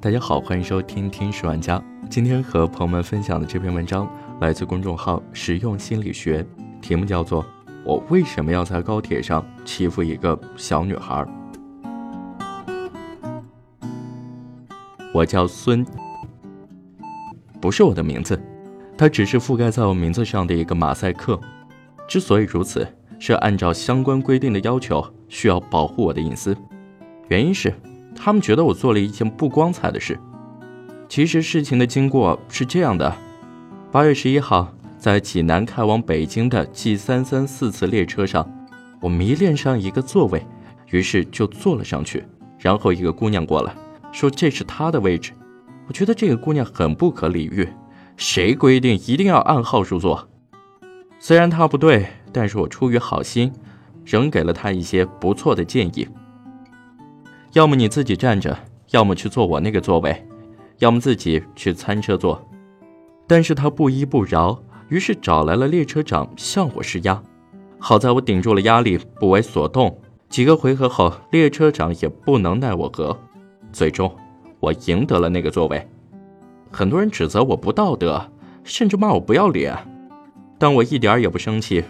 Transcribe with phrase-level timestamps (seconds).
[0.00, 1.76] 大家好，欢迎收听《听十万家》。
[2.08, 4.08] 今天和朋友们分享的这篇文章
[4.40, 6.46] 来自公众号“实用心理学”，
[6.80, 7.42] 题目叫做
[7.84, 11.24] 《我为什么要在高铁上欺负一个小女孩》。
[15.12, 15.84] 我叫孙，
[17.60, 18.40] 不是我的名字，
[18.96, 21.40] 它只是覆盖在我名字上的一个马赛克。
[22.06, 22.86] 之所以如此，
[23.18, 26.56] 是按照相关规定的要求，需要保护我的隐私。
[27.26, 27.74] 原因是，
[28.18, 30.18] 他们觉得我做了一件不光彩的事。
[31.08, 33.16] 其实事情的经过是这样的：
[33.92, 38.46] 八月十一号，在济南开往北京的 G 三三四次列车上，
[39.00, 40.44] 我迷恋上一个座位，
[40.90, 42.24] 于是就坐了上去。
[42.58, 43.72] 然后一个姑娘过来，
[44.12, 45.32] 说这是她的位置。
[45.86, 47.66] 我觉得这个姑娘很不可理喻，
[48.16, 50.28] 谁规定一定要按号入座？
[51.18, 53.52] 虽然她不对，但是我出于好心，
[54.04, 56.06] 仍给了她一些不错的建议。
[57.52, 58.56] 要么你自己站着，
[58.90, 60.26] 要么去坐我那个座位，
[60.78, 62.46] 要么自己去餐车坐。
[63.26, 67.22] 但是他不依不饶，于是找来了列车长向我施压。
[67.78, 69.98] 好在我顶住了压力，不为所动。
[70.28, 73.18] 几个回合后，列车长也不能奈我何，
[73.72, 74.14] 最终
[74.60, 75.88] 我赢得了那个座位。
[76.70, 78.30] 很多人指责我不道德，
[78.62, 79.74] 甚至骂我不要脸，
[80.58, 81.82] 但我一点也不生气。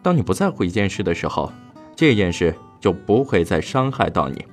[0.00, 1.52] 当你不在乎一件事的时候，
[1.96, 4.44] 这件事就不会再伤害到你。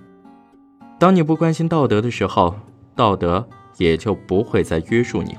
[1.00, 2.53] 当你不关心道德的时候，
[2.94, 3.47] 道德
[3.78, 5.38] 也就不会再约束你。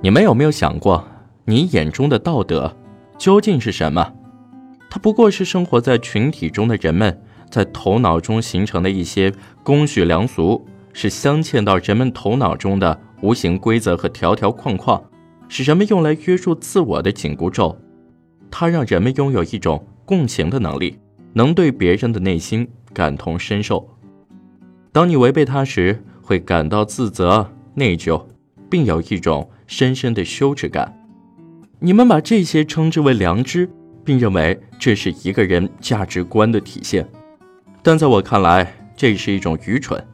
[0.00, 1.06] 你们有没有想过，
[1.44, 2.74] 你眼中的道德
[3.18, 4.10] 究竟是什么？
[4.88, 9.30] 它不过是生活在群体中的人们在头脑中形成的一些
[9.62, 15.00] 公序良俗，是镶嵌到人们头脑中的无形规则和条条框框，
[15.46, 17.76] 是人们用来约束自我的紧箍咒。
[18.50, 20.98] 它让人们拥有一种共情的能力。
[21.32, 23.88] 能对别人的内心感同身受。
[24.92, 28.24] 当你违背他时，会感到自责、内疚，
[28.68, 30.96] 并有一种深深的羞耻感。
[31.78, 33.70] 你们把这些称之为良知，
[34.04, 37.08] 并认为这是一个人价值观的体现。
[37.82, 40.04] 但在我看来，这是一种愚蠢。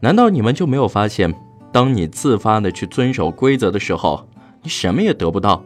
[0.00, 1.34] 难道你们就没有发现，
[1.72, 4.28] 当你自发的去遵守规则的时候，
[4.62, 5.64] 你什么也得不到；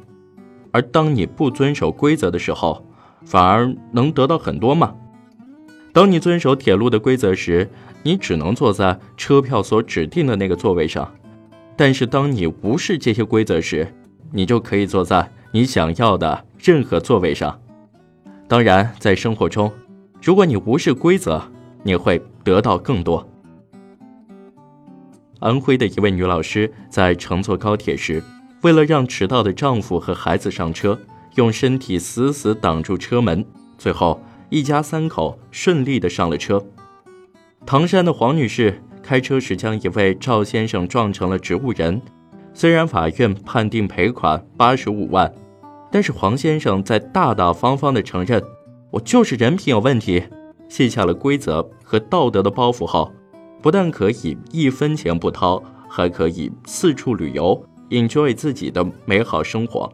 [0.70, 2.85] 而当你不遵守规则的时候，
[3.26, 4.94] 反而能得到很多吗？
[5.92, 7.68] 当你遵守铁路的规则时，
[8.04, 11.04] 你只能坐在车票所指定的那个座位上；
[11.76, 13.92] 但是当你无视这些规则时，
[14.30, 17.60] 你就可以坐在你想要的任何座位上。
[18.46, 19.72] 当然，在生活中，
[20.22, 21.42] 如果你无视规则，
[21.82, 23.26] 你会得到更多。
[25.40, 28.22] 安徽的一位女老师在乘坐高铁时，
[28.62, 30.96] 为了让迟到的丈夫和孩子上车。
[31.36, 33.44] 用身体死死挡住车门，
[33.78, 34.20] 最后
[34.50, 36.62] 一家三口顺利的上了车。
[37.64, 42.00] 唐山的黄女士开车时将一位赵先生撞成了植物人，
[42.54, 45.32] 虽然法院判定赔款八十五万，
[45.90, 48.42] 但是黄先生在大大方方的承认，
[48.90, 50.24] 我就是人品有问题。
[50.68, 53.12] 卸下了规则和道德的包袱后，
[53.62, 59.92] 不但可以一分钱不掏，还可以四处旅游，enjoy 自己的美好生活。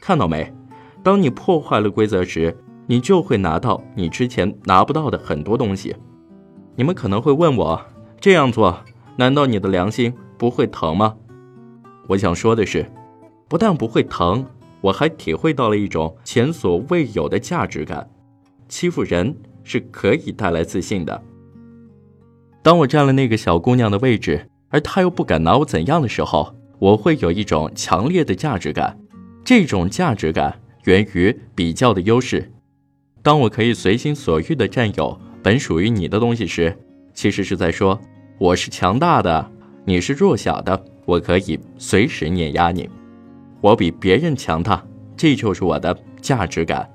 [0.00, 0.52] 看到没？
[1.04, 2.56] 当你破坏了规则时，
[2.86, 5.94] 你就会拿到你之前拿不到的很多东西。
[6.76, 7.78] 你们可能会问我，
[8.18, 8.82] 这样做
[9.16, 11.14] 难道你的良心不会疼吗？
[12.08, 12.90] 我想说的是，
[13.48, 14.46] 不但不会疼，
[14.80, 18.08] 我还体会到了一种前所未有的价值感。
[18.66, 21.22] 欺负人是可以带来自信的。
[22.62, 28.98] 当我占了那个小姑娘的位置，而她又不敢拿我怎样的时候，我会有一种强烈的价值感。
[29.44, 30.58] 这种价值感。
[30.84, 32.50] 源于比较的优势。
[33.22, 36.76] 当我可以随心所欲地占有本属于你的东西时，
[37.12, 38.00] 其实是在说
[38.38, 39.50] 我是强大的，
[39.84, 40.84] 你是弱小的。
[41.06, 42.88] 我可以随时碾压你，
[43.60, 44.82] 我比别人强大，
[45.16, 46.88] 这就是我的价值感。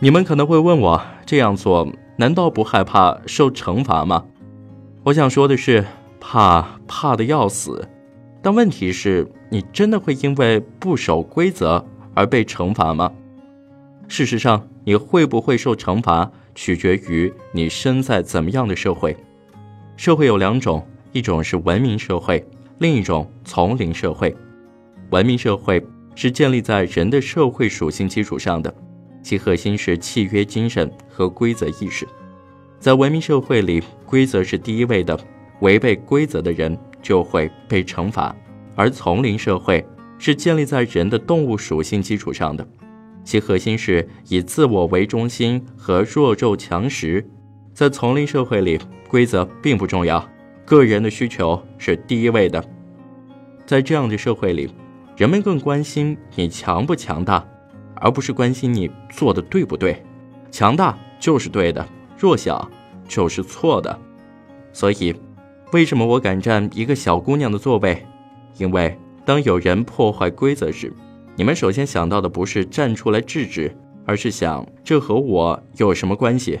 [0.00, 4.26] 你们可能会问我，这样做难道不害怕受惩罚吗？
[5.04, 5.86] 我想说的是，
[6.20, 7.88] 怕怕的要死。
[8.42, 11.86] 但问题是，你真的会因为不守规则？
[12.20, 13.10] 而被惩罚吗？
[14.06, 19.16] 事实上，你会不会受惩罚，取决于你身在怎么样的社会。
[19.96, 22.46] 社会有两种，一种是文明社会，
[22.76, 24.36] 另一种丛林社会。
[25.08, 25.82] 文明社会
[26.14, 28.74] 是建立在人的社会属性基础上的，
[29.22, 32.06] 其核心是契约精神和规则意识。
[32.78, 35.18] 在文明社会里，规则是第一位的，
[35.60, 38.36] 违背规则的人就会被惩罚，
[38.76, 39.82] 而丛林社会。
[40.20, 42.64] 是建立在人的动物属性基础上的，
[43.24, 47.26] 其核心是以自我为中心和弱肉强食。
[47.72, 48.78] 在丛林社会里，
[49.08, 50.22] 规则并不重要，
[50.66, 52.62] 个人的需求是第一位的。
[53.64, 54.70] 在这样的社会里，
[55.16, 57.42] 人们更关心你强不强大，
[57.94, 60.04] 而不是关心你做的对不对。
[60.50, 61.88] 强大就是对的，
[62.18, 62.70] 弱小
[63.08, 63.98] 就是错的。
[64.72, 65.14] 所以，
[65.72, 68.04] 为什么我敢占一个小姑娘的座位？
[68.58, 70.92] 因为当有人破坏规则时，
[71.36, 73.74] 你们首先想到的不是站出来制止，
[74.04, 76.60] 而是想这和我有什么关系？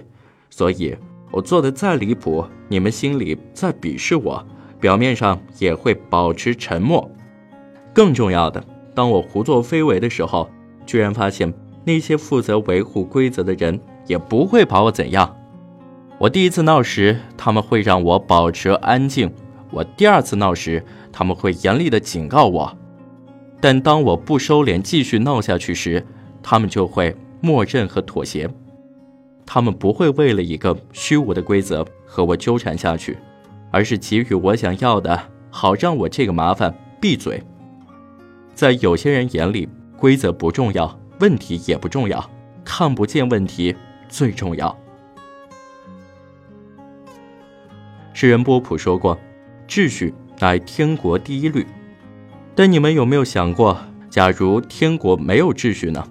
[0.50, 0.96] 所以，
[1.30, 4.46] 我做的再离谱，你们心里再鄙视我。
[4.80, 7.10] 表面上也会保持沉默。
[7.92, 8.64] 更重要的，
[8.94, 10.48] 当我胡作非为的时候，
[10.86, 11.52] 居然发现
[11.84, 15.36] 那些负责维护规则的人也不会把我怎样。
[16.18, 19.28] 我第一次闹时，他们会让我保持安静；
[19.70, 22.76] 我第二次闹时，他们会严厉的警告我。
[23.60, 26.06] 但当我不收敛，继续闹下去时，
[26.42, 28.48] 他们就会默认和妥协。
[29.46, 33.18] 他们不会为了一个虚无的规则和我纠缠下去。
[33.72, 35.16] 而是给予我想要的，
[35.48, 37.40] 好让我这个麻烦闭嘴。
[38.52, 42.28] 在有些人眼里，规则不重要，问题也不重要，
[42.64, 43.76] 看不见问题
[44.08, 44.76] 最重要。
[48.12, 49.16] 诗人波普说过
[49.70, 51.64] ：“秩序乃天国第一律。”
[52.56, 53.78] 但你们有没有想过，
[54.10, 56.04] 假如天国没有秩序呢？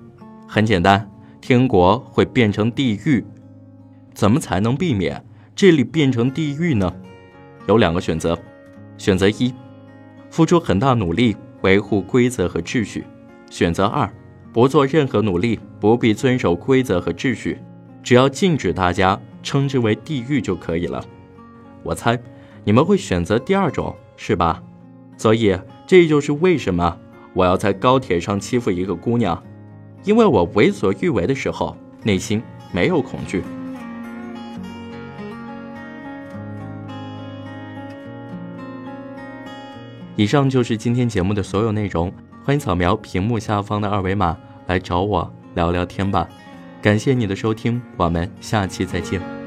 [0.47, 1.11] 很简单，
[1.41, 3.23] 天国会变成地狱。
[4.13, 5.23] 怎么才能避免
[5.53, 6.95] 这里变成地狱呢？
[7.67, 8.39] 有两个选择，
[8.97, 9.53] 选择一，
[10.29, 13.01] 付出很大努力维护规则和秩序；
[13.51, 14.09] 选择二，
[14.53, 17.59] 不做任何努力，不必遵守规则和秩序，
[18.01, 21.03] 只要禁止大家称之为地狱就可以了。
[21.83, 22.17] 我猜
[22.69, 24.61] 你们会选择第二种，是吧？
[25.17, 25.57] 所以
[25.87, 26.95] 这就是为什么
[27.33, 29.43] 我要在高铁上欺负一个姑娘，
[30.03, 32.39] 因为我为所欲为的时候，内心
[32.71, 33.43] 没有恐惧。
[40.15, 42.13] 以上就是今天节目的所有内容，
[42.45, 44.37] 欢迎扫描屏幕下方的二维码
[44.67, 46.29] 来找我聊聊天吧。
[46.83, 49.38] 感谢你的收听，我们下期再见。